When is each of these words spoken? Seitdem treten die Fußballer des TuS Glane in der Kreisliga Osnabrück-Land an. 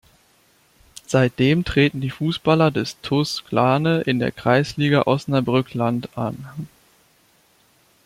Seitdem 1.05 1.63
treten 1.63 2.01
die 2.01 2.09
Fußballer 2.09 2.71
des 2.71 2.99
TuS 3.01 3.43
Glane 3.45 4.01
in 4.01 4.17
der 4.17 4.31
Kreisliga 4.31 5.03
Osnabrück-Land 5.05 6.17
an. 6.17 6.43